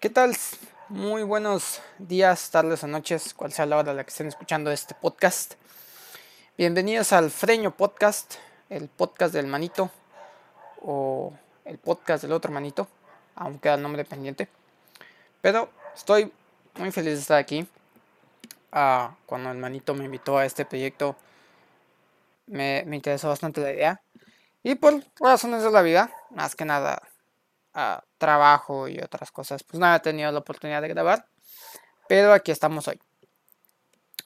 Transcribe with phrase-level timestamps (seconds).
[0.00, 0.36] ¿Qué tal?
[0.88, 4.70] Muy buenos días, tardes o noches, cual sea la hora a la que estén escuchando
[4.70, 5.54] este podcast.
[6.56, 8.36] Bienvenidos al Freño Podcast,
[8.70, 9.90] el podcast del manito
[10.82, 11.32] o
[11.64, 12.86] el podcast del otro manito,
[13.34, 14.48] aunque queda el nombre pendiente.
[15.40, 16.32] Pero estoy
[16.76, 17.66] muy feliz de estar aquí.
[18.70, 21.16] Ah, cuando el manito me invitó a este proyecto,
[22.46, 24.00] me, me interesó bastante la idea.
[24.62, 27.02] Y por razones de la vida, más que nada
[28.18, 31.26] trabajo y otras cosas, pues no había tenido la oportunidad de grabar.
[32.08, 33.00] Pero aquí estamos hoy.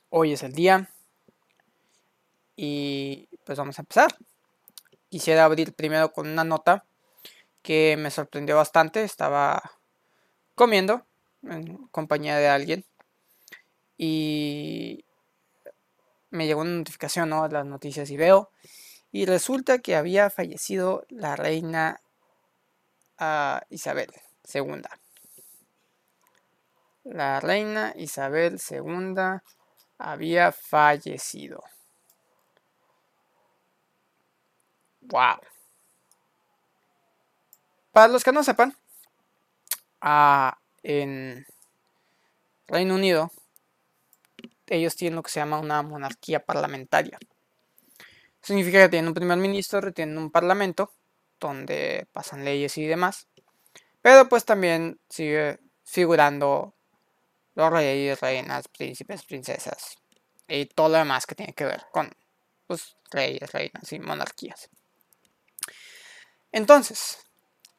[0.08, 0.88] Hoy es el día.
[2.56, 4.14] Y pues vamos a empezar.
[5.08, 6.84] Quisiera abrir primero con una nota
[7.62, 9.02] que me sorprendió bastante.
[9.02, 9.62] Estaba
[10.54, 11.04] comiendo
[11.42, 12.84] en compañía de alguien.
[13.98, 15.04] Y
[16.30, 17.46] me llegó una notificación ¿no?
[17.48, 18.50] las noticias y veo.
[19.10, 22.00] Y resulta que había fallecido la reina
[23.70, 24.10] Isabel
[24.52, 24.82] II.
[27.04, 29.40] La reina Isabel II
[29.98, 31.62] había fallecido.
[35.00, 35.40] Wow.
[37.92, 38.76] Para los que no sepan,
[40.00, 41.44] ah, en
[42.66, 43.30] Reino Unido,
[44.66, 47.18] ellos tienen lo que se llama una monarquía parlamentaria.
[48.40, 50.92] Significa que tienen un primer ministro, tienen un parlamento
[51.48, 53.26] donde pasan leyes y demás.
[54.00, 56.74] Pero pues también sigue figurando
[57.54, 59.98] los reyes, reinas, príncipes, princesas
[60.48, 62.10] y todo lo demás que tiene que ver con
[62.66, 64.68] pues, reyes, reinas y monarquías.
[66.50, 67.18] Entonces,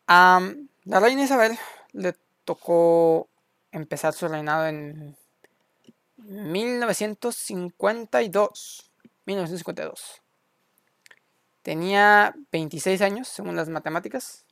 [0.08, 0.40] a
[0.86, 1.58] la reina Isabel
[1.92, 3.28] le tocó
[3.72, 5.18] empezar su reinado en
[6.18, 8.92] 1952.
[9.26, 10.23] 1952.
[11.64, 14.46] Tenía 26 años, según las matemáticas,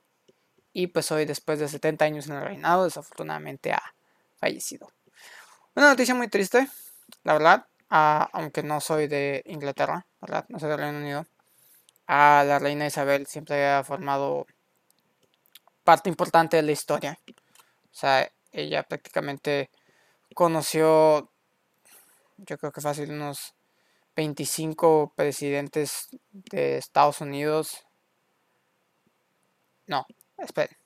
[0.73, 3.93] y pues hoy, después de 70 años en el reinado, desafortunadamente ha
[4.37, 4.89] fallecido.
[5.75, 6.67] Una noticia muy triste,
[7.23, 10.45] la verdad, aunque no soy de Inglaterra, ¿verdad?
[10.47, 11.25] No soy del Reino Unido.
[12.07, 14.47] A la reina Isabel siempre ha formado
[15.83, 17.19] parte importante de la historia.
[17.27, 19.69] O sea, ella prácticamente
[20.33, 21.29] conoció,
[22.37, 23.53] yo creo que fácil, unos
[24.15, 27.85] 25 presidentes de Estados Unidos.
[29.87, 30.05] No,
[30.37, 30.77] esperen.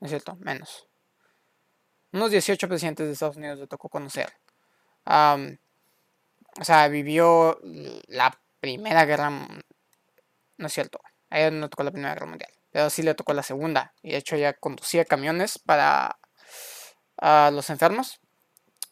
[0.00, 0.88] No es cierto, menos.
[2.12, 4.32] Unos 18 presidentes de Estados Unidos le tocó conocer.
[5.06, 7.58] o sea, vivió
[8.06, 9.30] la Primera Guerra.
[9.30, 11.00] No es cierto.
[11.30, 12.52] A ella no tocó la Primera Guerra Mundial.
[12.70, 13.94] Pero sí le tocó la Segunda.
[14.02, 16.18] Y de hecho ella conducía camiones para
[17.18, 18.20] a los enfermos.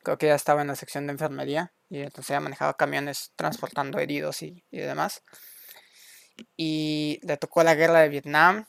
[0.03, 3.99] Creo que ya estaba en la sección de enfermería y entonces ya manejaba camiones transportando
[4.01, 5.23] heridos y, demás.
[6.57, 8.67] Y le tocó la guerra de Vietnam,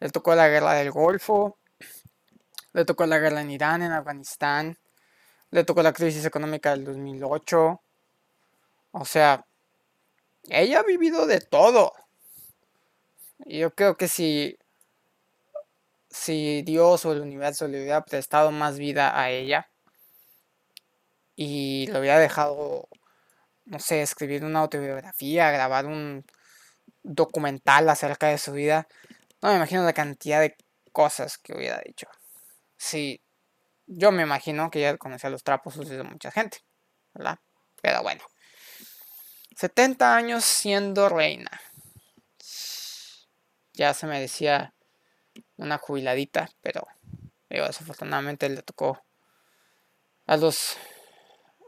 [0.00, 1.58] le tocó la guerra del Golfo,
[2.72, 4.78] le tocó la guerra en Irán, en Afganistán,
[5.50, 7.80] le tocó la crisis económica del 2008.
[8.90, 9.46] O sea,
[10.48, 11.92] ella ha vivido de todo.
[13.44, 14.58] Y yo creo que si,
[16.10, 19.68] si Dios o el universo le hubiera prestado más vida a ella,
[21.36, 22.88] y lo hubiera dejado,
[23.64, 26.24] no sé, escribir una autobiografía, grabar un
[27.02, 28.88] documental acerca de su vida,
[29.42, 30.56] no me imagino la cantidad de
[30.92, 32.08] cosas que hubiera dicho.
[32.76, 33.22] Sí,
[33.86, 36.58] yo me imagino que ya conocía los trapos de mucha gente,
[37.12, 37.38] ¿verdad?
[37.82, 38.22] Pero bueno.
[39.56, 41.60] 70 años siendo reina.
[43.72, 44.74] Ya se me decía
[45.56, 46.86] una jubiladita, pero
[47.48, 49.04] desafortunadamente le tocó
[50.26, 50.76] a los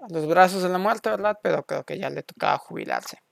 [0.09, 1.39] los brazos de la muerte, ¿verdad?
[1.43, 3.23] Pero creo que ya le tocaba jubilarse.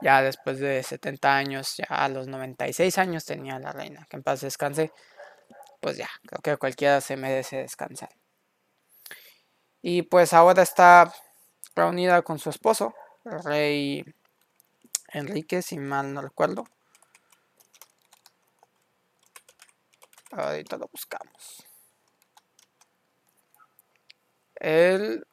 [0.00, 4.22] Ya después de 70 años, ya a los 96 años tenía la reina, que en
[4.22, 4.92] paz descanse.
[5.80, 8.10] Pues ya, creo que cualquiera se merece descansar.
[9.80, 11.12] Y pues ahora está
[11.74, 12.94] reunida con su esposo,
[13.24, 14.04] el rey
[15.08, 16.64] Enrique, si mal no recuerdo.
[20.32, 21.66] Ahorita lo buscamos.
[24.62, 25.26] El...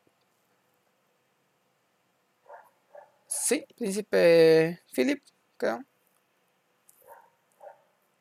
[3.27, 5.23] Sí, príncipe Philip,
[5.55, 5.85] creo.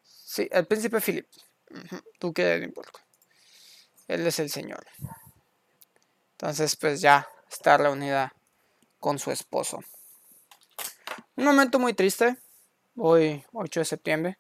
[0.02, 1.26] Sí, el príncipe Philip.
[2.18, 3.00] Tú qué importa.
[4.06, 4.86] Él es el señor.
[6.32, 8.34] Entonces, pues ya está reunida
[9.00, 9.78] con su esposo.
[11.36, 12.36] Un momento muy triste.
[12.96, 14.38] Hoy, 8 de septiembre.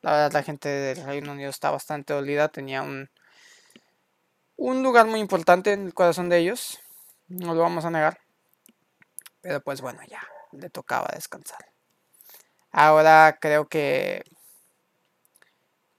[0.00, 2.48] La verdad, la gente del Reino Unido está bastante dolida.
[2.48, 3.10] Tenía un
[4.60, 6.78] un lugar muy importante en el corazón de ellos,
[7.28, 8.18] no lo vamos a negar.
[9.40, 10.22] Pero pues bueno, ya
[10.52, 11.64] le tocaba descansar.
[12.70, 14.22] Ahora creo que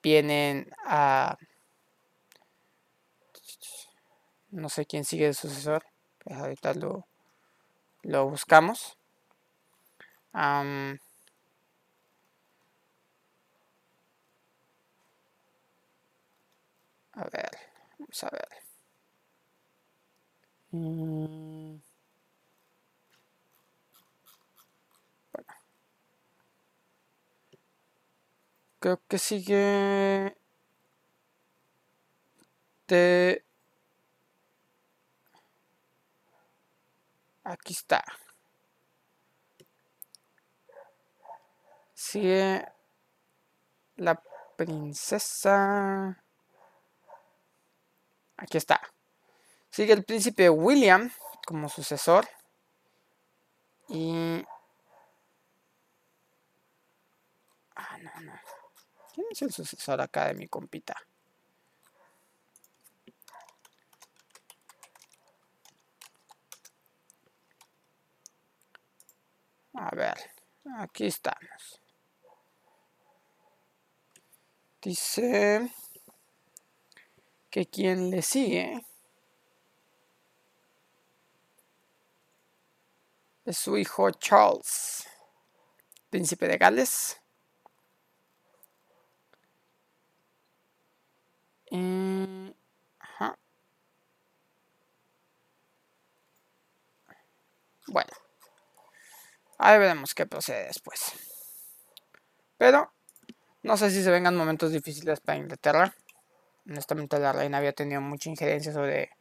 [0.02, 1.38] vienen a
[4.52, 5.84] No sé quién sigue de sucesor.
[6.24, 7.08] Pues ahorita lo,
[8.04, 8.98] lo buscamos.
[10.34, 10.64] a
[17.32, 17.71] ver,
[18.12, 18.50] vamos a ver.
[20.72, 21.82] Mm.
[28.80, 30.36] Creo que sigue
[32.88, 33.46] de
[37.44, 38.04] Aquí está.
[41.94, 42.66] Sigue
[43.98, 44.22] la
[44.58, 46.24] princesa.
[48.42, 48.82] Aquí está.
[49.70, 51.12] Sigue el príncipe William
[51.46, 52.28] como sucesor.
[53.88, 54.44] Y...
[57.76, 58.34] Ah, no, no.
[59.14, 60.96] ¿Quién es el sucesor acá de mi compita?
[69.76, 70.18] A ver,
[70.80, 71.80] aquí estamos.
[74.82, 75.72] Dice
[77.52, 78.86] que quien le sigue
[83.46, 85.08] es su hijo Charles,
[86.10, 87.22] príncipe de Gales.
[97.92, 98.12] Bueno.
[99.58, 101.12] Ahí veremos qué procede después.
[102.58, 102.94] Pero
[103.64, 105.94] no sé si se vengan momentos difíciles para Inglaterra.
[106.68, 109.12] Honestamente la reina había tenido mucha injerencia sobre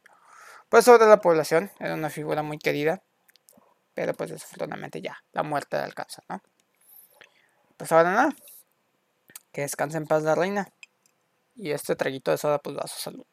[0.69, 3.01] pues sobre la población, era una figura muy querida.
[3.93, 6.41] Pero pues desafortunadamente ya, la muerte de alcanza, ¿no?
[7.77, 8.35] Pues ahora nada.
[9.51, 10.71] Que descanse en paz la reina.
[11.55, 13.25] Y este traguito de soda pues va a su salud.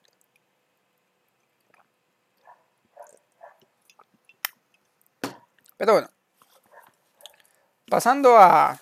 [5.77, 6.09] Pero bueno,
[7.89, 8.79] Pasando a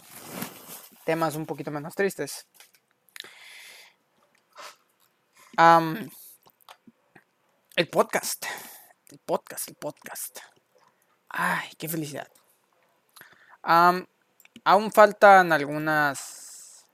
[1.05, 2.44] temas un poquito menos tristes.
[5.58, 6.11] El
[7.91, 8.44] podcast.
[9.08, 10.38] El podcast, el podcast.
[11.31, 12.29] Ay, qué felicidad.
[13.62, 16.87] aún faltan algunas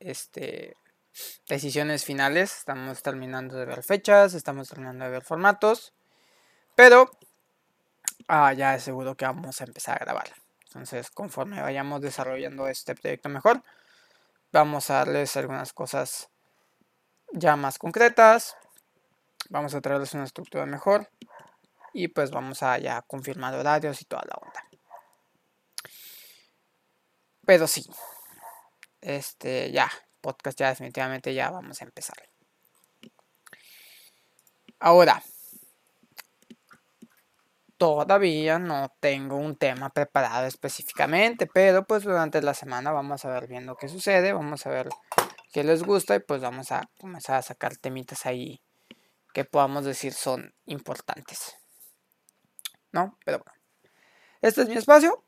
[0.00, 0.76] este,
[1.48, 2.56] decisiones finales.
[2.58, 5.92] Estamos terminando de ver fechas, estamos terminando de ver formatos.
[6.74, 7.08] Pero
[8.26, 10.32] ah, ya es seguro que vamos a empezar a grabar.
[10.66, 13.62] Entonces, conforme vayamos desarrollando este proyecto mejor,
[14.52, 16.28] vamos a darles algunas cosas
[17.32, 18.56] ya más concretas.
[19.50, 21.10] Vamos a traerles una estructura mejor.
[21.92, 24.64] Y pues vamos a ya confirmar horarios y toda la onda.
[27.46, 27.84] Pero sí.
[29.00, 29.90] Este, ya.
[30.20, 32.16] Podcast ya definitivamente ya vamos a empezar.
[34.80, 35.22] Ahora,
[37.78, 43.46] Todavía no tengo un tema preparado específicamente, pero pues durante la semana vamos a ver
[43.46, 44.88] viendo qué sucede, vamos a ver
[45.52, 48.62] qué les gusta y pues vamos a comenzar a sacar temitas ahí
[49.32, 51.56] que podamos decir son importantes.
[52.92, 53.18] ¿No?
[53.24, 53.60] Pero bueno.
[54.40, 55.24] Este es mi espacio.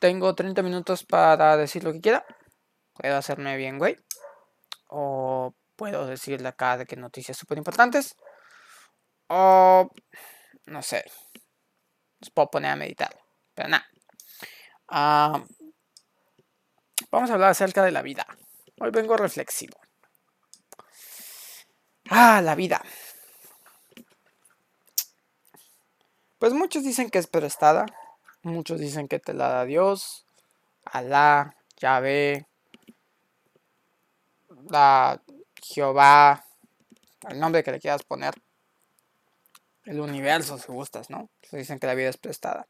[0.00, 2.24] Tengo 30 minutos para decir lo que quiera.
[2.94, 3.96] Puedo hacerme bien, güey.
[4.88, 8.16] O puedo decirle acá de que noticias súper importantes.
[9.28, 9.90] O
[10.66, 11.04] no sé
[12.30, 13.14] puedo poner a meditar.
[13.54, 13.86] Pero nada.
[14.88, 15.42] Ah,
[17.10, 18.26] vamos a hablar acerca de la vida.
[18.84, 19.78] Hoy vengo reflexivo.
[22.10, 22.82] Ah, la vida.
[26.38, 27.86] Pues muchos dicen que es prestada.
[28.42, 30.26] Muchos dicen que te la da Dios,
[30.84, 32.46] Alá, Yahvé,
[34.68, 35.22] la
[35.62, 36.44] Jehová,
[37.30, 38.34] el nombre que le quieras poner
[39.86, 41.30] el universo, si gustas, ¿no?
[41.40, 42.68] Se dicen que la vida es prestada.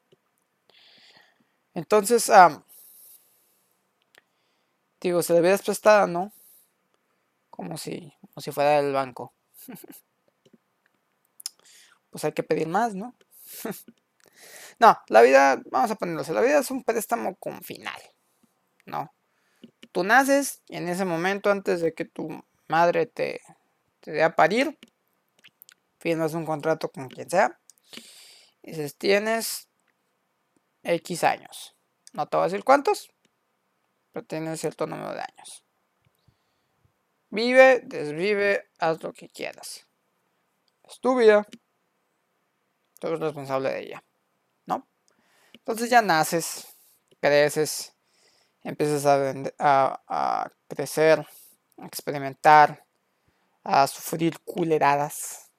[1.75, 2.31] Entonces,
[5.09, 6.33] digo, la vida es prestada, ¿no?
[7.51, 9.35] Como si, como si fuera del banco.
[12.11, 13.15] pues hay que pedir más, ¿no?
[14.79, 18.01] no, la vida, vamos a ponerlo, la vida es un préstamo con final,
[18.87, 19.13] ¿no?
[19.93, 23.41] Tú naces y en ese momento, antes de que tu madre te,
[24.01, 24.79] te dé a parir,
[25.99, 27.61] firmas un contrato con quien sea.
[28.63, 29.69] Y dices, tienes
[30.83, 31.77] X años.
[32.13, 33.14] No te voy a decir cuántos,
[34.15, 35.65] pero tienes cierto número de años.
[37.31, 39.89] Vive, desvive, haz lo que quieras.
[40.85, 41.45] Es tu vida.
[43.01, 44.05] Tú eres responsable de ella.
[44.67, 44.89] ¿No?
[45.53, 46.77] Entonces ya naces,
[47.21, 47.93] creces,
[48.63, 49.05] empiezas
[49.59, 51.27] a, crecer,
[51.77, 52.87] a experimentar,
[53.65, 55.51] a sufrir culeradas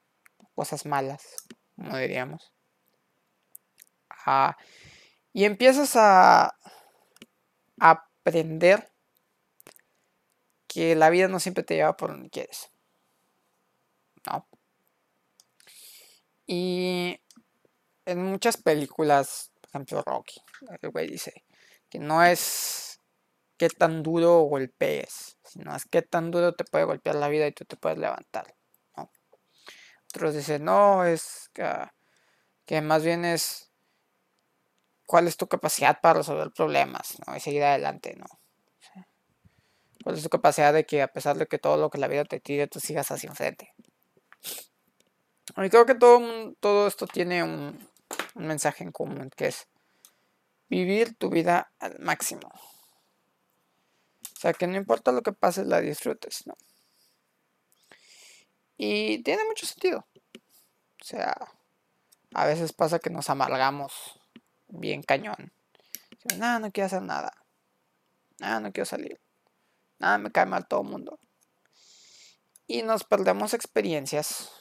[0.55, 1.45] cosas malas,
[1.75, 2.53] como diríamos.
[4.25, 4.55] Ah,
[5.33, 6.57] y empiezas a
[8.25, 8.91] aprender
[10.67, 12.71] que la vida no siempre te lleva por donde quieres.
[14.25, 14.47] ¿No?
[16.47, 17.21] Y
[18.05, 20.41] en muchas películas, por ejemplo Rocky,
[20.81, 21.45] el güey dice
[21.87, 22.99] que no es
[23.57, 27.51] qué tan duro golpees, sino es qué tan duro te puede golpear la vida y
[27.51, 28.55] tú te puedes levantar.
[28.97, 29.11] ¿no?
[30.09, 31.63] Otros dicen, no, es que,
[32.65, 33.64] que más bien es
[35.05, 37.35] cuál es tu capacidad para resolver problemas ¿no?
[37.35, 38.15] y seguir adelante.
[38.17, 38.25] ¿no?
[40.03, 42.25] ¿Cuál es tu capacidad de que a pesar de que todo lo que la vida
[42.25, 43.73] te tire, tú sigas hacia enfrente?
[45.57, 47.87] Y creo que todo, todo esto tiene un,
[48.35, 49.67] un mensaje en común, que es
[50.69, 52.49] vivir tu vida al máximo.
[52.49, 56.55] O sea, que no importa lo que pase, la disfrutes, ¿no?
[58.77, 60.05] Y tiene mucho sentido.
[61.01, 61.35] O sea,
[62.33, 64.19] a veces pasa que nos amargamos
[64.67, 65.51] bien cañón.
[66.37, 67.31] Nada, no quiero hacer nada.
[68.39, 69.19] Nada, no quiero salir.
[69.99, 71.19] Nada, me cae mal todo el mundo.
[72.67, 74.51] Y nos perdemos experiencias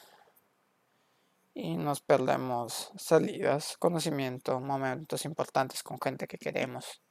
[1.53, 7.01] y nos perdemos salidas, conocimiento, momentos importantes con gente que queremos.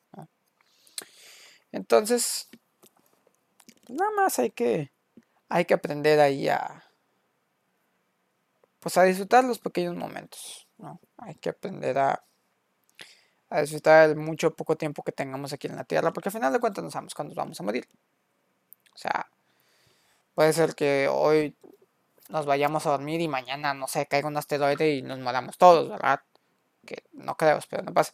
[1.72, 2.48] Entonces,
[3.88, 4.92] nada más hay que,
[5.48, 6.84] hay que aprender ahí a,
[8.78, 10.68] pues a disfrutar los pequeños momentos.
[10.78, 11.00] ¿no?
[11.16, 12.22] Hay que aprender a,
[13.50, 16.52] a disfrutar el mucho poco tiempo que tengamos aquí en la Tierra, porque al final
[16.52, 17.88] de cuentas no sabemos cuándo vamos a morir.
[18.94, 19.28] O sea,
[20.34, 21.56] puede ser que hoy
[22.28, 25.88] nos vayamos a dormir y mañana, no sé, caiga un asteroide y nos moramos todos,
[25.88, 26.20] ¿verdad?
[26.86, 28.12] Que no creo, pero no pasa.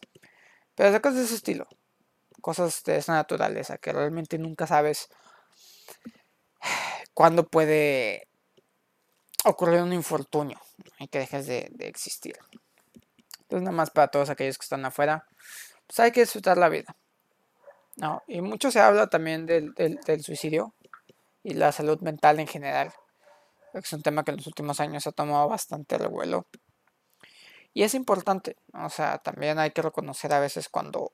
[0.75, 1.67] Pero de cosas de ese estilo,
[2.41, 5.09] cosas de esa naturaleza, que realmente nunca sabes
[7.13, 8.27] cuándo puede
[9.45, 10.59] ocurrir un infortunio
[10.99, 12.37] y que dejes de, existir.
[13.51, 15.27] Entonces, nada más para todos aquellos que están afuera,
[15.85, 16.95] pues hay que disfrutar la vida.
[17.97, 18.23] ¿no?
[18.25, 20.73] Y mucho se habla también del, del suicidio
[21.43, 22.93] y la salud mental en general.
[23.73, 26.47] Es un tema que en los últimos años ha tomado bastante revuelo.
[27.73, 31.11] Y es importante, o sea, también hay que reconocer a veces cuando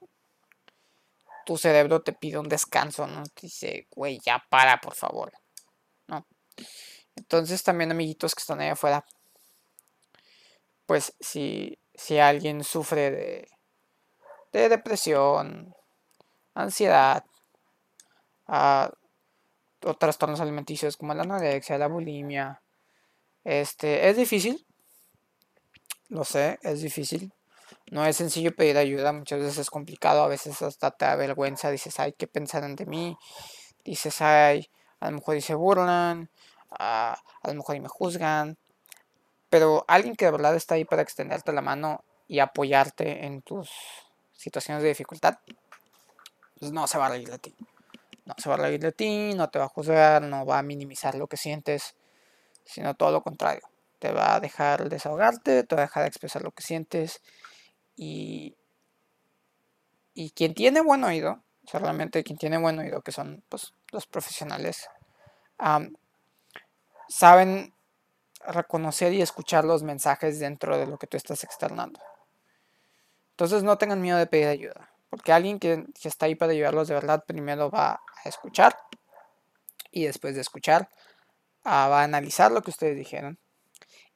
[1.44, 3.24] tu cerebro te pide un descanso, ¿no?
[3.24, 5.34] Te dice, güey, ya para, por favor.
[6.06, 6.28] ¿No?
[7.16, 9.04] Entonces también amiguitos que están ahí afuera,
[10.86, 13.48] pues si, si alguien sufre de,
[14.54, 15.76] de depresión,
[16.54, 17.26] ansiedad,
[18.48, 18.88] uh,
[19.84, 22.62] o trastornos alimenticios como la anorexia, la bulimia.
[23.44, 24.66] Este, es difícil,
[26.10, 27.34] lo sé, es difícil.
[27.90, 31.72] No es sencillo pedir ayuda, muchas veces es complicado, a veces hasta te da vergüenza,
[31.72, 33.18] dices, ay, ¿qué pensarán de mí?
[33.84, 36.30] Dices, ay, a lo mejor y se burlan,
[36.70, 38.58] a, a lo mejor y me juzgan.
[39.50, 43.70] Pero alguien que de verdad está ahí para extenderte la mano y apoyarte en tus
[44.34, 45.40] situaciones de dificultad,
[46.60, 47.56] pues no se va a reír de ti
[48.28, 50.64] no se va a reír de ti, no te va a juzgar, no va a
[50.64, 51.96] minimizar lo que sientes,
[52.66, 53.62] sino todo lo contrario.
[54.00, 57.22] Te va a dejar desahogarte, te va a dejar expresar lo que sientes
[57.96, 58.56] y,
[60.14, 64.06] y quien tiene buen oído, o realmente quien tiene buen oído, que son pues, los
[64.06, 64.90] profesionales,
[67.08, 67.74] saben
[68.48, 72.00] reconocer y escuchar los mensajes dentro de lo que tú estás externando.
[73.32, 74.90] Entonces no tengan miedo de pedir ayuda.
[75.10, 78.78] Porque alguien que, está ahí para ayudarlos de verdad primero va a escuchar
[79.92, 80.90] y después de escuchar
[81.64, 83.40] ah, va a analizar lo que ustedes dijeron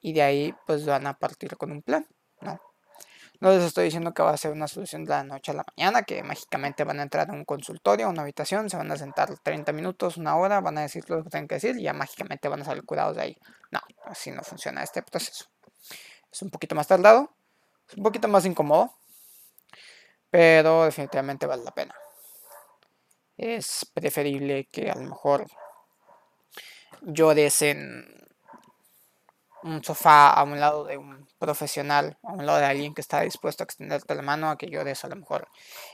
[0.01, 2.05] y de ahí pues van a partir con un plan,
[2.41, 2.59] ¿no?
[3.41, 5.65] No les estoy diciendo que va a ser una solución de la noche a la
[5.75, 8.95] mañana, que mágicamente van a entrar a un consultorio, a una habitación, se van a
[8.95, 11.93] sentar 30 minutos, una hora, van a decir lo que tienen que decir y ya
[11.93, 13.37] mágicamente van a salir curados de ahí.
[13.71, 15.45] No, así no funciona este proceso.
[16.31, 17.31] Es un poquito más tardado,
[17.89, 18.93] es un poquito más incómodo,
[20.29, 21.95] pero definitivamente vale la pena.
[23.37, 25.47] Es preferible que a lo mejor
[27.01, 28.05] llores en
[29.63, 33.21] un sofá a un lado de un profesional, a un lado de alguien que está
[33.21, 35.47] dispuesto a extenderte la mano, a que llores a lo mejor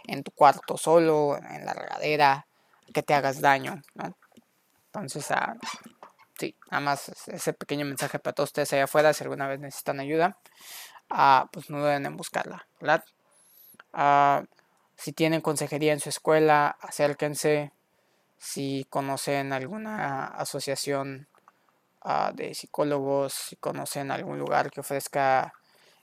[0.05, 2.47] en tu cuarto solo, en la regadera,
[2.93, 4.15] que te hagas daño, ¿no?
[4.85, 5.55] Entonces, ah,
[6.39, 9.99] sí, nada más ese pequeño mensaje para todos ustedes allá afuera, si alguna vez necesitan
[9.99, 10.37] ayuda,
[11.09, 13.03] ah, pues no deben en buscarla, ¿verdad?
[13.93, 14.43] Ah,
[14.95, 17.71] si tienen consejería en su escuela, acérquense.
[18.39, 21.27] Si conocen alguna asociación
[22.01, 25.53] ah, de psicólogos, si conocen algún lugar que ofrezca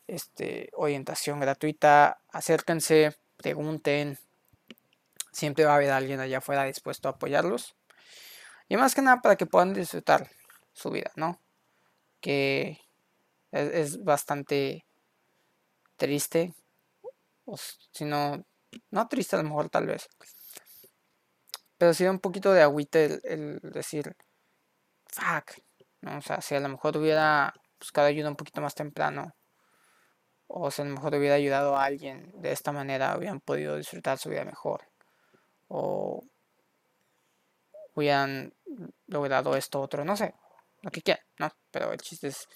[0.07, 4.19] este, orientación gratuita, acérquense, pregunten.
[5.33, 7.75] Siempre va a haber alguien allá afuera dispuesto a apoyarlos.
[8.69, 10.31] Y más que nada para que puedan disfrutar
[10.73, 11.41] su vida, ¿no?
[12.21, 12.81] Que
[13.53, 14.85] Es, bastante
[15.97, 16.55] triste.
[17.47, 18.45] O si no,
[18.91, 20.09] no triste a lo mejor tal vez.
[21.79, 24.17] Pero sí un poquito de agüita el, decir,
[25.09, 25.64] fuck.
[26.05, 26.19] ¿No?
[26.19, 29.35] O sea, si a lo mejor hubiera buscado ayuda un poquito más temprano.
[30.47, 34.19] O si a lo mejor hubiera ayudado a alguien de esta manera, hubieran podido disfrutar
[34.19, 34.87] su vida mejor.
[35.69, 36.23] O
[37.95, 38.53] hubieran
[39.07, 40.35] logrado esto otro, no sé,
[40.83, 41.51] lo que quieran, ¿no?
[41.71, 42.49] Pero el chiste es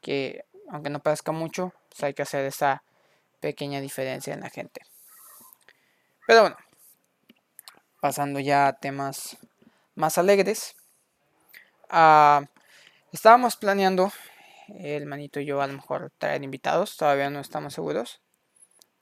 [0.00, 2.84] que, aunque no parezca mucho, pues hay que hacer esa
[3.40, 4.82] pequeña diferencia en la gente.
[6.26, 6.56] Pero bueno,
[8.00, 9.36] pasando ya a temas
[9.94, 10.76] más alegres.
[11.88, 12.42] Ah,
[13.12, 14.10] estábamos planeando,
[14.68, 18.22] el manito y yo, a lo mejor traer invitados, todavía no estamos seguros.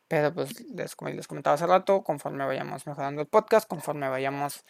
[0.09, 4.65] Pero pues les, como les comentaba hace rato, conforme vayamos mejorando el podcast, conforme vayamos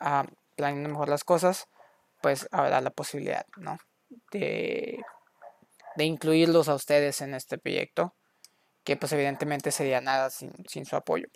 [0.00, 0.24] ah,
[0.54, 1.68] planeando mejor las cosas,
[2.22, 3.78] pues habrá la posibilidad, ¿no?
[4.30, 5.00] De,
[5.96, 8.14] de incluirlos a ustedes en este proyecto,
[8.84, 10.52] que pues evidentemente sería nada sin,
[10.84, 11.26] su apoyo.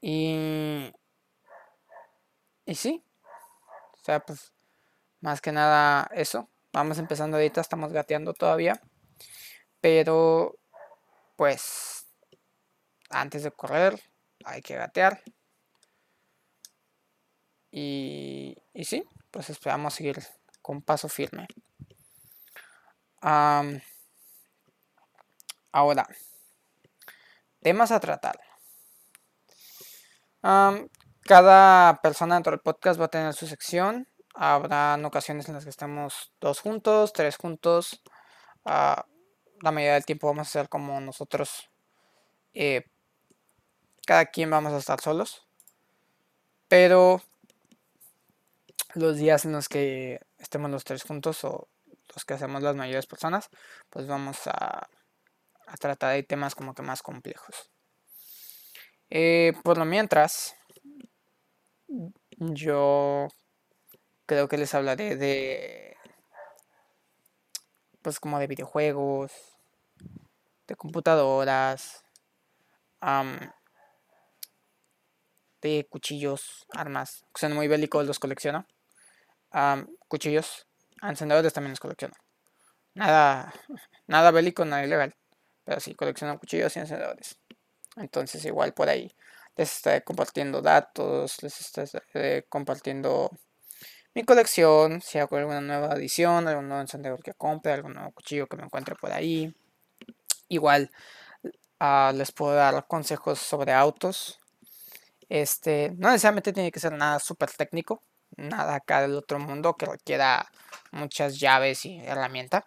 [0.00, 0.92] Y,
[2.66, 3.02] y sí,
[3.92, 4.52] o sea, pues
[5.24, 6.50] más que nada eso.
[6.70, 8.78] Vamos empezando ahorita, estamos gateando todavía.
[9.80, 10.58] Pero,
[11.34, 12.06] pues,
[13.08, 13.98] antes de correr,
[14.44, 15.22] hay que gatear.
[17.70, 20.22] Y, y sí, pues esperamos seguir
[20.60, 21.46] con paso firme.
[25.72, 26.06] ahora,
[27.62, 28.38] temas a tratar.
[31.22, 34.06] cada persona dentro del podcast va a tener su sección.
[34.34, 38.02] Habrá ocasiones en las que estemos dos juntos, tres juntos.
[38.64, 39.06] Ah,
[39.60, 41.70] la mayoría del tiempo vamos a ser como nosotros.
[42.52, 42.84] Eh,
[44.04, 45.46] cada quien vamos a estar solos.
[46.68, 47.22] Pero
[48.94, 51.68] los días en los que estemos los tres juntos o
[52.12, 53.50] los que hacemos las mayores personas,
[53.90, 54.88] pues vamos a,
[55.78, 57.70] tratar de temas como que más complejos.
[59.10, 60.56] Eh, por lo mientras,
[62.28, 63.28] yo
[64.26, 65.96] creo que les hablaré de,
[68.02, 69.32] pues como de videojuegos,
[70.66, 72.02] de computadoras,
[75.62, 78.66] de cuchillos, armas, son muy bélicos, los colecciono
[80.08, 80.66] cuchillos,
[81.02, 82.14] encendedores también los colecciono.
[82.94, 83.52] Nada,
[84.06, 85.14] nada bélico, nada ilegal.
[85.64, 87.38] Pero sí colecciono cuchillos y encendedores.
[87.96, 89.10] Entonces igual por ahí
[89.56, 93.30] les estaré compartiendo datos, les estaré compartiendo
[94.14, 98.46] mi colección, si hago alguna nueva edición, algún nuevo encendedor que compre, algún nuevo cuchillo
[98.46, 99.54] que me encuentre por ahí.
[100.48, 100.90] Igual
[101.80, 104.38] ah, les puedo dar consejos sobre autos.
[105.28, 108.02] Este, no necesariamente tiene que ser nada súper técnico
[108.36, 110.50] nada acá del otro mundo que requiera
[110.92, 112.66] muchas llaves y herramienta.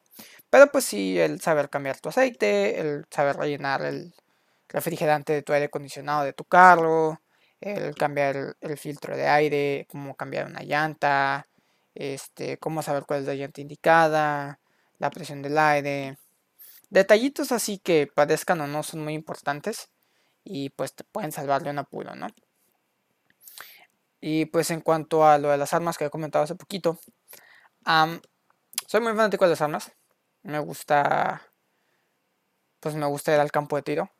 [0.49, 4.13] Pero pues sí, el saber cambiar tu aceite, el saber rellenar el
[4.69, 7.21] refrigerante de tu aire acondicionado de tu carro,
[7.61, 11.47] el cambiar el, filtro de aire, cómo cambiar una llanta,
[11.95, 14.59] este, cómo saber cuál es la llanta indicada,
[14.99, 16.17] la presión del aire.
[16.89, 19.89] Detallitos así que parezcan o no son muy importantes
[20.43, 22.27] y pues te pueden salvar de un apuro, ¿no?
[24.21, 26.99] Y pues en cuanto a lo de las armas que he comentado hace poquito,
[28.87, 29.91] soy muy fanático de las armas.
[30.43, 31.41] Me gusta,
[32.79, 34.11] pues me gusta ir al campo de tiro.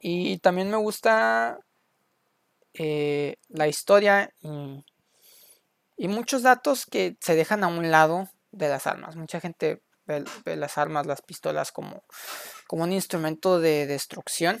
[0.00, 1.58] Y también me gusta
[2.78, 4.32] eh, la historia
[5.96, 9.16] y, muchos datos que se dejan a un lado de las armas.
[9.16, 10.24] Mucha gente ve,
[10.56, 12.04] las armas, las pistolas como,
[12.66, 14.60] como un instrumento de destrucción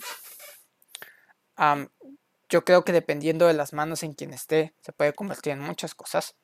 [2.48, 5.94] yo creo que dependiendo de las manos en quien esté, se puede convertir en muchas
[5.94, 6.36] cosas.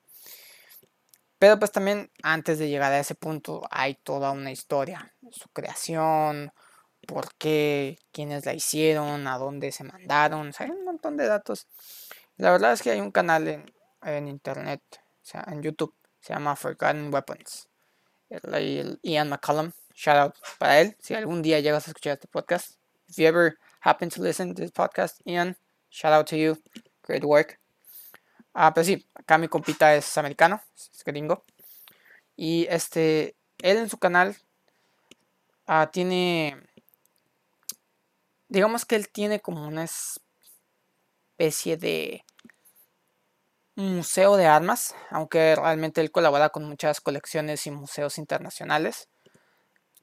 [1.39, 6.53] Pero pues también antes de llegar a ese punto hay toda una historia, su creación,
[7.07, 11.67] por qué, quiénes la hicieron, a dónde se mandaron, hay un montón de datos.
[12.37, 13.65] La verdad es que hay un canal
[14.03, 17.69] en, internet, o sea, en YouTube, se llama Forgotten Weapons.
[18.31, 22.77] El, Ian McCollum, shout out para él, si algún día llegas a escuchar este podcast.
[23.09, 25.57] If you ever happen to listen to this podcast, Ian,
[25.93, 26.57] Shout out to you.
[27.03, 27.61] Great work.
[28.55, 31.45] Ah, pero sí, acá mi compita es americano, es gringo.
[32.35, 34.35] Y este, él en su canal
[35.67, 36.57] ah, tiene,
[38.53, 39.87] digamos que él tiene como una
[41.39, 42.23] especie de
[43.77, 49.09] museo de armas, aunque realmente él colabora con muchas colecciones y museos internacionales.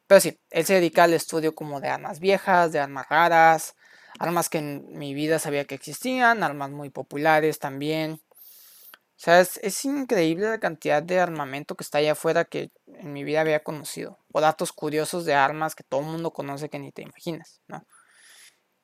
[0.07, 3.75] Pero sí, él se dedica al estudio como de armas viejas, de armas raras,
[4.17, 8.13] armas que en mi vida sabía que existían, armas muy populares también.
[8.13, 13.23] O sea, es, increíble la cantidad de armamento que está allá afuera que en mi
[13.23, 14.17] vida había conocido.
[14.31, 17.85] O datos curiosos de armas que todo el mundo conoce que ni te imaginas, ¿no?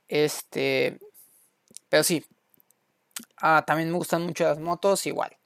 [0.09, 0.99] Este.
[1.89, 2.25] Pero sí.
[3.41, 5.37] Ah, también me gustan mucho las motos, igual.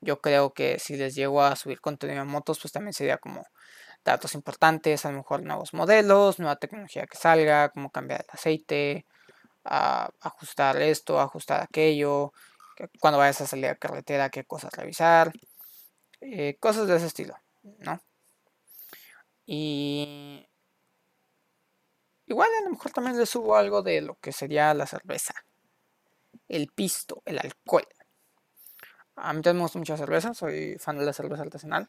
[0.00, 3.46] Yo creo que si les llego a subir contenido de motos, pues también sería como
[4.04, 9.06] datos importantes, a lo mejor nuevos modelos, nueva tecnología que salga, cómo cambiar el aceite,
[9.64, 12.32] ajustar esto, ajustar aquello,
[13.00, 15.32] cuando vayas a salir a carretera, qué cosas revisar,
[16.20, 17.36] eh, cosas de ese estilo,
[17.80, 18.00] ¿no?
[19.46, 20.46] Y
[22.26, 25.34] igual a lo mejor también le subo algo de lo que sería la cerveza,
[26.48, 27.86] el pisto, el alcohol.
[29.16, 31.88] A mí también me gusta mucha cerveza, soy fan de la cerveza artesanal.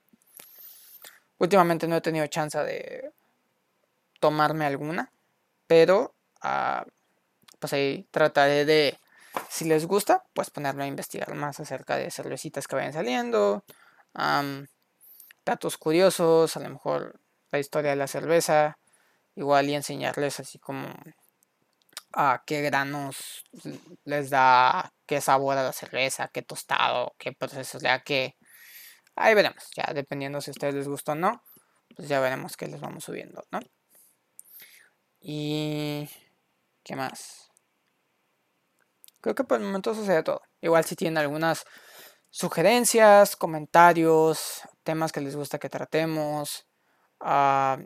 [1.38, 3.12] Últimamente no he tenido chance de
[4.20, 5.12] tomarme alguna,
[5.68, 6.86] pero ah,
[7.60, 9.00] pues ahí trataré de
[9.50, 13.66] si les gusta, pues ponerme a investigar más acerca de cervecitas que vayan saliendo,
[15.46, 17.20] datos curiosos, a lo mejor
[17.52, 18.78] la historia de la cerveza,
[19.36, 20.88] igual y enseñarles así como
[22.14, 23.44] a qué granos
[24.06, 28.36] les da, qué sabor a la cerveza, qué tostado, qué procesos le da, qué...
[29.16, 31.42] Ahí veremos, ya dependiendo si a ustedes les gusta o no,
[31.96, 33.60] pues ya veremos qué les vamos subiendo, ¿no?
[35.20, 36.10] Y...
[36.84, 37.50] ¿Qué más?
[39.20, 40.44] Creo que por el momento eso sería todo.
[40.62, 41.66] Igual si tienen algunas
[42.30, 46.68] sugerencias, comentarios, temas que les gusta que tratemos.
[47.20, 47.80] Ah,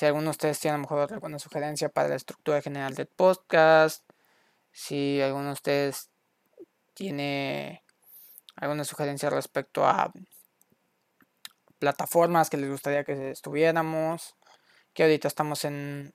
[0.00, 3.06] si alguno de ustedes tiene a lo mejor alguna sugerencia para la estructura general del
[3.06, 4.02] podcast.
[4.72, 6.08] Si alguno de ustedes
[6.94, 7.84] tiene
[8.56, 10.10] alguna sugerencia respecto a
[11.78, 14.36] plataformas que les gustaría que estuviéramos.
[14.94, 16.14] Que ahorita estamos en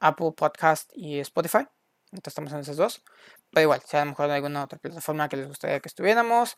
[0.00, 1.66] Apple Podcast y Spotify.
[2.12, 3.04] Entonces estamos en esas dos.
[3.50, 6.56] Pero igual, si a lo mejor hay alguna otra plataforma que les gustaría que estuviéramos,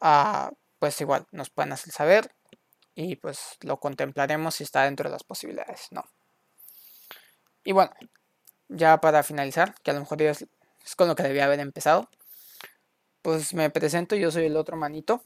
[0.00, 2.37] ah, pues igual nos pueden hacer saber
[2.98, 6.02] y pues lo contemplaremos si está dentro de las posibilidades, ¿no?
[7.62, 7.92] Y bueno,
[8.68, 10.44] ya para finalizar, que a lo mejor es,
[10.96, 12.10] con lo que debía haber empezado,
[13.22, 15.22] pues me presento, yo soy el otro manito.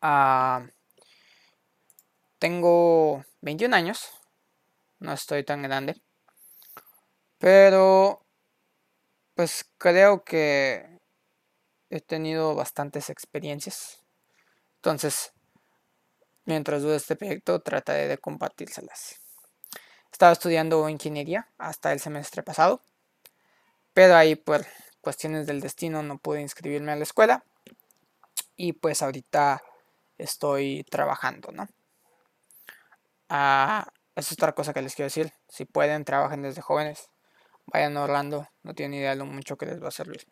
[0.00, 0.66] Ah,
[2.40, 4.10] tengo 21 años,
[4.98, 6.02] no estoy tan grande.
[7.38, 8.26] Pero,
[9.36, 10.98] pues creo que
[11.90, 14.02] he tenido bastantes experiencias.
[14.78, 15.32] Entonces,
[16.50, 19.20] mientras dure este proyecto, trataré de compartírselas.
[20.12, 22.82] Estaba estudiando ingeniería hasta el semestre pasado,
[23.94, 24.66] pero ahí por
[25.00, 27.44] cuestiones del destino no pude inscribirme a la escuela
[28.56, 29.62] y pues ahorita
[30.18, 31.68] estoy trabajando, ¿no?
[33.28, 33.86] Ah,
[34.16, 35.32] es otra cosa que les quiero decir.
[35.48, 37.08] Si pueden, trabajen desde jóvenes
[37.72, 40.26] vayan ahorrando, no tienen idea de lo mucho que les va a servir.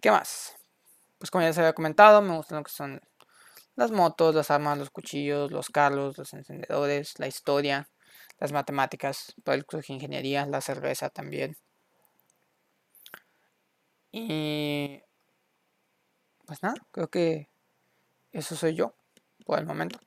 [0.00, 0.56] ¿Qué más?
[1.18, 3.00] Pues como ya les había comentado, me gustan lo que son
[3.76, 7.88] las motos, las armas, los cuchillos, los carros, los encendedores, la historia,
[8.38, 11.56] las matemáticas, todo el curso de ingeniería, la cerveza también.
[14.12, 15.02] Y
[16.46, 17.48] pues nada, creo que
[18.32, 18.94] eso soy yo
[19.44, 19.98] por el momento.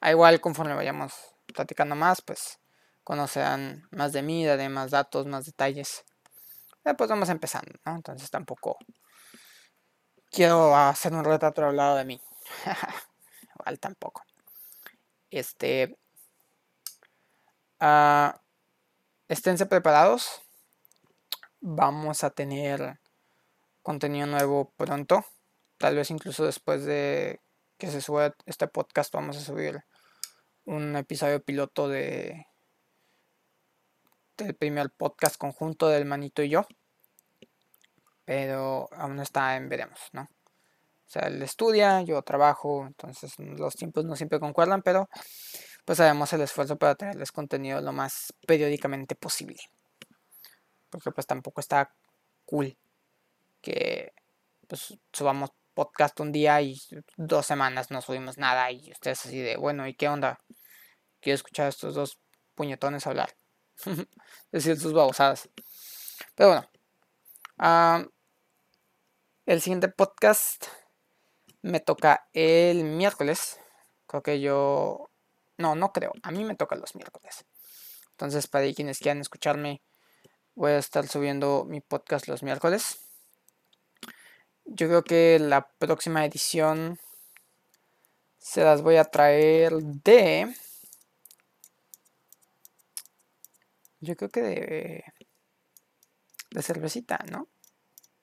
[0.00, 1.12] A ah, igual conforme vayamos
[1.54, 2.58] platicando más, pues
[3.04, 6.04] conocerán más de mí, daré más datos, más detalles.
[6.82, 7.96] pues vamos empezando, ¿no?
[7.96, 8.76] Entonces tampoco
[10.30, 12.20] quiero hacer un retrato lado de mí.
[13.54, 14.22] Igual tampoco.
[15.30, 15.96] Este.
[17.80, 18.32] Uh,
[19.28, 20.42] esténse preparados.
[21.60, 23.00] Vamos a tener
[23.82, 25.24] contenido nuevo pronto.
[25.78, 27.40] Tal vez incluso después de
[27.78, 29.84] que se suba este podcast vamos a subir
[30.64, 32.46] un episodio piloto de
[34.38, 36.66] el primer podcast conjunto del manito y yo.
[38.24, 40.28] Pero aún está en veremos, ¿no?
[41.06, 45.08] O sea, él estudia, yo trabajo, entonces los tiempos no siempre concuerdan, pero
[45.84, 49.60] pues haremos el esfuerzo para tenerles contenido lo más periódicamente posible.
[50.90, 51.94] Porque pues tampoco está
[52.44, 52.76] cool
[53.60, 54.12] que
[54.66, 56.76] pues subamos podcast un día y
[57.16, 60.38] dos semanas no subimos nada y ustedes así de, bueno, ¿y qué onda?
[61.20, 62.18] Quiero escuchar a estos dos
[62.54, 63.36] puñetones hablar.
[64.52, 65.48] decir sus babosadas.
[66.34, 66.66] Pero
[67.58, 68.10] bueno.
[69.44, 70.66] el siguiente podcast
[71.66, 73.58] me toca el miércoles.
[74.06, 75.10] Creo que yo...
[75.58, 76.12] No, no creo.
[76.22, 77.44] A mí me toca los miércoles.
[78.12, 79.82] Entonces, para quienes quieran escucharme,
[80.54, 83.00] voy a estar subiendo mi podcast los miércoles.
[84.64, 86.98] Yo creo que la próxima edición
[88.38, 90.54] se las voy a traer de...
[94.00, 95.04] Yo creo que de,
[96.50, 97.48] de cervecita, ¿no?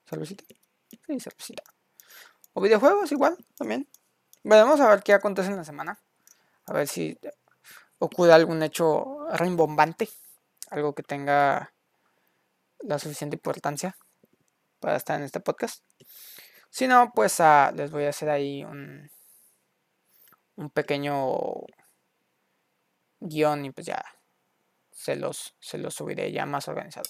[0.08, 0.45] ¿Cervecita?
[0.89, 1.72] Sí, cervecita.
[2.53, 3.89] O videojuegos igual, también.
[4.43, 5.99] Veremos a ver qué acontece en la semana.
[6.65, 7.17] A ver si
[7.99, 10.09] ocurre algún hecho rimbombante.
[10.69, 11.73] Algo que tenga
[12.79, 13.97] la suficiente importancia
[14.79, 15.83] para estar en este podcast.
[16.69, 19.09] Si no, pues uh, les voy a hacer ahí un,
[20.55, 21.37] un pequeño
[23.19, 24.03] guion y pues ya
[24.91, 27.09] se los, se los subiré ya más organizado.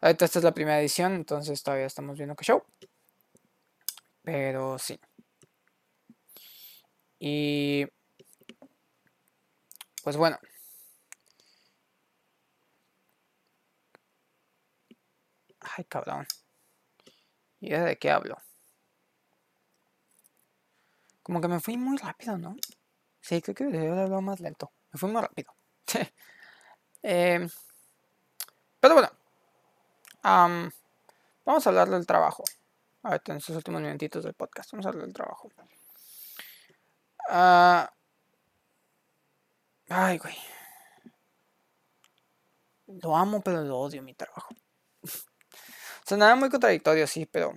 [0.00, 2.62] Ahorita esta es la primera edición, entonces todavía estamos viendo que show.
[4.22, 4.98] Pero sí.
[7.18, 7.86] Y
[10.02, 10.38] pues bueno.
[15.60, 16.26] Ay, cabrón.
[17.60, 18.36] ¿Y de qué hablo?
[21.22, 22.56] Como que me fui muy rápido, ¿no?
[23.20, 24.72] Sí, creo que debería haberlo más lento.
[24.92, 25.54] Me fui muy rápido.
[27.02, 27.46] eh,
[28.80, 29.10] pero bueno.
[30.22, 32.42] vamos a hablar del trabajo.
[33.02, 34.72] A ver, en estos últimos minutitos del podcast.
[34.72, 35.50] Vamos a hablar del trabajo.
[37.28, 37.90] Ah,
[39.88, 40.36] ay, güey.
[42.86, 44.54] Lo amo, pero lo odio mi trabajo.
[46.10, 47.54] o nada muy contradictorio, sí, pero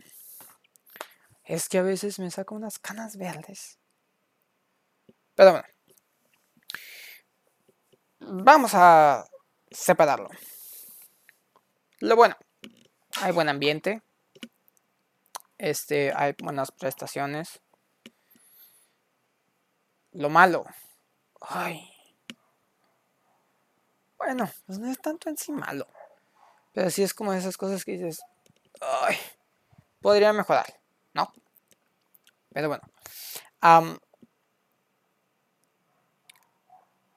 [1.43, 3.79] es que a veces me saca unas canas verdes.
[5.35, 5.67] Pero bueno.
[8.19, 9.25] Vamos a
[9.69, 10.29] separarlo.
[11.99, 12.37] Lo bueno,
[13.21, 14.01] hay buen ambiente.
[15.63, 17.61] Este, hay buenas prestaciones.
[20.11, 20.65] Lo malo.
[21.39, 21.89] Ay.
[24.17, 25.87] Bueno, pues no es tanto en sí malo.
[26.73, 28.21] Pero sí es como esas cosas que dices.
[28.81, 29.15] Ay.
[30.01, 30.65] Podría mejorar.
[31.13, 31.31] ¿no?
[32.51, 32.83] Pero bueno.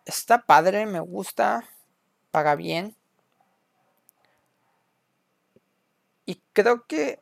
[0.05, 1.69] está padre, me gusta,
[2.31, 2.95] paga bien.
[6.27, 7.19] Y creo que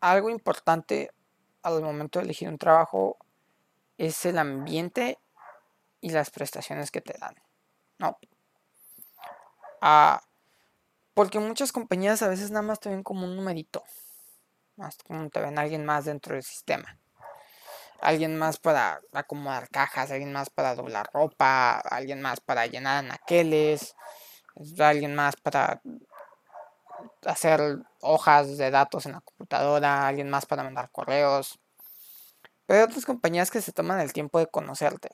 [0.00, 1.12] algo importante
[1.62, 3.18] al momento de elegir un trabajo
[3.96, 5.18] es el ambiente
[6.00, 7.34] y las prestaciones que te dan,
[7.98, 8.18] ¿no?
[9.80, 10.20] Ah,
[11.14, 13.82] porque muchas compañías a veces nada más te ven como un numerito
[14.78, 16.98] más como te ven alguien más dentro del sistema.
[18.00, 23.96] Alguien más para acomodar cajas, alguien más para doblar ropa, alguien más para llenar anaqueles,
[24.78, 25.82] alguien más para
[27.24, 31.58] hacer hojas de datos en la computadora, alguien más para mandar correos.
[32.66, 35.10] Pero hay otras compañías que se toman el tiempo de conocerte,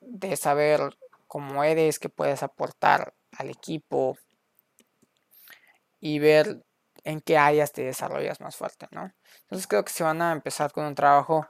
[0.00, 0.96] de saber
[1.26, 4.16] cómo eres, qué puedes aportar al equipo
[6.00, 6.64] y ver
[7.04, 9.12] en qué áreas te desarrollas más fuerte, ¿no?
[9.42, 11.46] Entonces creo que si van a empezar con un trabajo,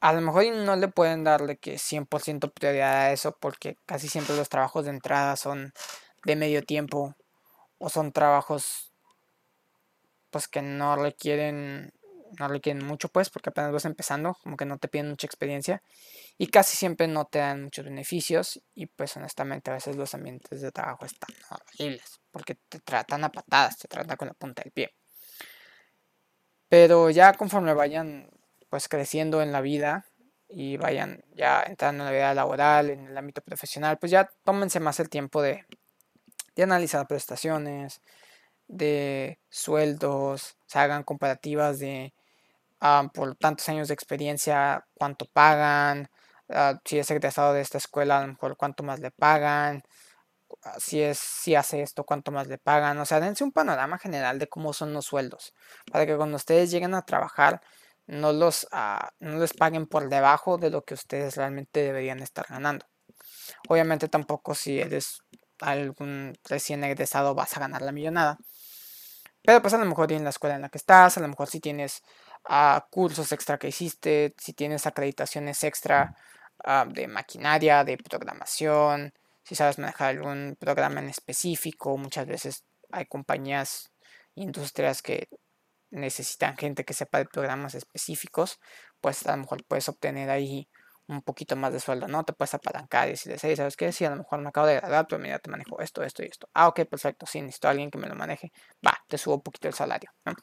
[0.00, 4.36] a lo mejor no le pueden darle que 100% prioridad a eso porque casi siempre
[4.36, 5.72] los trabajos de entrada son
[6.24, 7.14] de medio tiempo
[7.78, 8.92] o son trabajos
[10.30, 11.92] pues que no requieren
[12.38, 15.82] no requieren mucho pues porque apenas vas empezando como que no te piden mucha experiencia
[16.38, 20.60] y casi siempre no te dan muchos beneficios y pues honestamente a veces los ambientes
[20.60, 24.72] de trabajo están horribles porque te tratan a patadas, te tratan con la punta del
[24.72, 24.94] pie.
[26.68, 28.28] Pero ya conforme vayan
[28.68, 30.04] pues creciendo en la vida
[30.48, 34.80] y vayan ya entrando en la vida laboral, en el ámbito profesional, pues ya tómense
[34.80, 35.64] más el tiempo de,
[36.56, 38.02] de analizar prestaciones,
[38.68, 42.14] de sueldos, se hagan comparativas de
[42.80, 46.10] ah, por tantos años de experiencia, cuánto pagan,
[46.50, 49.82] ah, si es egresado de esta escuela, mejor cuánto más le pagan,
[50.64, 53.98] ah, si es si hace esto, cuánto más le pagan, o sea, dense un panorama
[53.98, 55.54] general de cómo son los sueldos,
[55.92, 57.60] para que cuando ustedes lleguen a trabajar
[58.06, 58.68] no los
[59.20, 62.86] no les paguen por debajo de lo que ustedes realmente deberían estar ganando.
[63.68, 65.22] Obviamente tampoco si eres
[65.60, 68.38] algún recién egresado vas a ganar la millonada.
[69.42, 71.48] Pero pues a lo mejor en la escuela en la que estás, a lo mejor
[71.48, 72.02] si tienes
[72.48, 76.16] uh, cursos extra que hiciste, si tienes acreditaciones extra
[76.66, 79.12] uh, de maquinaria, de programación,
[79.44, 83.92] si sabes manejar algún programa en específico, muchas veces hay compañías,
[84.34, 85.28] industrias que
[85.90, 88.58] necesitan gente que sepa de programas específicos,
[89.00, 90.68] pues a lo mejor puedes obtener ahí
[91.08, 92.24] un poquito más de sueldo, ¿no?
[92.24, 93.92] Te puedes apalancar y decirles, hey, ¿sabes qué?
[93.92, 96.26] Sí, a lo mejor me acabo de graduar, pero mira, te manejo esto, esto y
[96.26, 96.48] esto.
[96.54, 98.52] Ah, ok, perfecto, sí, necesito a alguien que me lo maneje.
[98.86, 100.34] Va, te subo un poquito el salario, ¿no?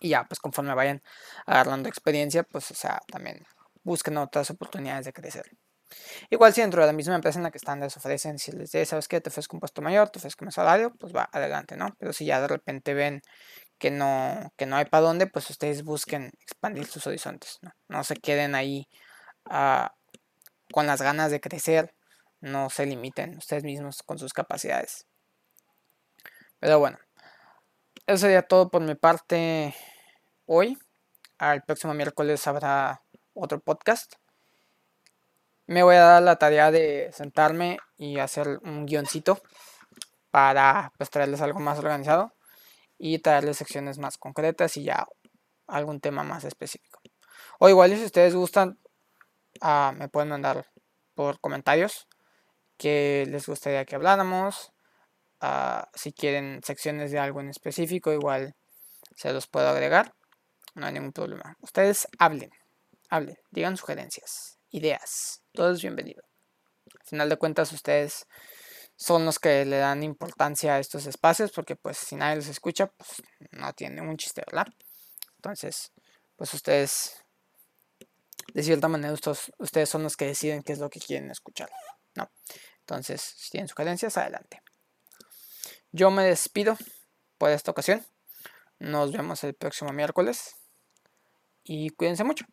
[0.00, 1.02] Y ya, pues conforme vayan
[1.46, 3.44] agarrando experiencia, pues, o sea, también
[3.82, 5.44] busquen otras oportunidades de crecer.
[6.30, 8.72] Igual si dentro de la misma empresa en la que están les ofrecen, si les
[8.72, 9.20] dices, ¿sabes qué?
[9.20, 11.94] Te ofrezco un puesto mayor, te ofrezco un salario, pues va, adelante, ¿no?
[11.98, 13.22] Pero si ya de repente ven
[13.78, 17.70] que no, que no hay para dónde, pues ustedes busquen expandir sus horizontes, ¿no?
[17.88, 18.88] No se queden ahí
[19.48, 21.94] con las ganas de crecer,
[22.40, 25.06] no se limiten ustedes mismos con sus capacidades.
[26.60, 26.98] Pero bueno,
[28.06, 29.74] eso sería todo por mi parte
[30.46, 30.78] hoy.
[31.38, 33.02] al próximo miércoles habrá
[33.34, 34.14] otro podcast.
[35.66, 39.42] Me voy a dar la tarea de sentarme y hacer un guioncito
[40.30, 42.32] para pues, traerles algo más organizado
[42.98, 45.06] y traerles secciones más concretas y ya
[45.66, 47.00] algún tema más específico.
[47.58, 48.78] O igual si ustedes gustan,
[49.60, 50.66] ah, me pueden mandar
[51.14, 52.06] por comentarios
[52.76, 54.72] que les gustaría que habláramos.
[55.40, 58.54] Ah, si quieren secciones de algo en específico, igual
[59.14, 60.14] se los puedo agregar.
[60.74, 61.56] No hay ningún problema.
[61.60, 62.50] Ustedes hablen,
[63.08, 65.42] hablen, digan sugerencias, ideas.
[65.52, 66.22] Todo es bienvenido.
[67.00, 68.26] Al final de cuentas, ustedes
[68.96, 72.86] son los que le dan importancia a estos espacios porque pues si nadie los escucha,
[72.88, 74.66] pues no tiene un chiste, ¿verdad?
[75.36, 75.92] Entonces,
[76.36, 77.24] pues ustedes,
[78.54, 79.14] de cierta manera,
[79.58, 81.70] ustedes son los que deciden qué es lo que quieren escuchar,
[82.14, 82.30] ¿no?
[82.80, 84.62] Entonces, si tienen sugerencias, adelante.
[85.92, 86.76] Yo me despido
[87.38, 88.06] por esta ocasión.
[88.78, 90.56] Nos vemos el próximo miércoles.
[91.64, 92.44] Y cuídense mucho.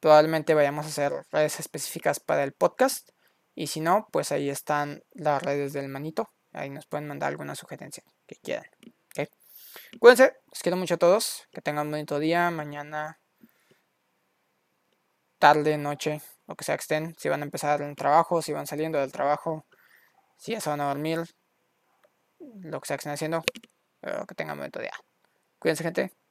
[0.00, 3.10] Probablemente vayamos a hacer redes específicas para el podcast.
[3.54, 6.28] Y si no, pues ahí están las redes del manito.
[6.52, 8.66] Ahí nos pueden mandar alguna sugerencia que quieran.
[9.98, 11.48] Cuídense, los quiero mucho a todos.
[11.52, 13.21] Que tengan un bonito día, mañana,
[15.42, 17.16] tarde, noche, lo que sea que estén.
[17.18, 19.66] Si van a empezar el trabajo, si van saliendo del trabajo,
[20.36, 21.18] si ya se van a dormir,
[22.38, 23.42] lo que sea que estén haciendo.
[24.00, 24.92] que tengan un bonito día.
[25.58, 26.21] Cuídense, gente.